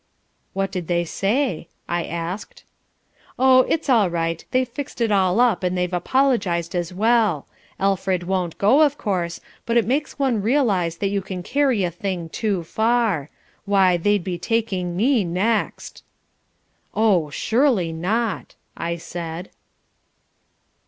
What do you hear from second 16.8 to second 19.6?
"Oh, surely not!" I said.